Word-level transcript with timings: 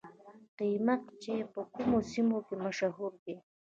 قیماق 0.57 1.03
چای 1.21 1.39
په 1.53 1.61
کومو 1.73 1.99
سیمو 2.11 2.37
کې 2.47 2.55
مشهور 2.63 3.11
دی؟ 3.23 3.35